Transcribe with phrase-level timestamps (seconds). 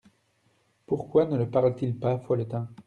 [0.87, 2.67] Pourquoi ne le parle-t-il pas, Folletin?